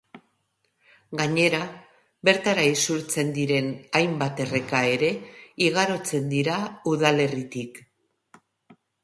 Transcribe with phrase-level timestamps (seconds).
[1.17, 1.59] Gainera,
[2.29, 3.69] bertara isurtzen diren
[3.99, 5.11] hainbat erreka ere
[5.69, 6.57] igarotzen dira
[6.95, 7.81] udalerritik.